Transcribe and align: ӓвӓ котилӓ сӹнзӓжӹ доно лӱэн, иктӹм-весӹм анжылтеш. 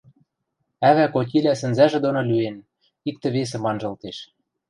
ӓвӓ 0.89 1.05
котилӓ 1.13 1.53
сӹнзӓжӹ 1.59 1.99
доно 2.05 2.21
лӱэн, 2.29 2.57
иктӹм-весӹм 3.09 3.63
анжылтеш. 3.69 4.17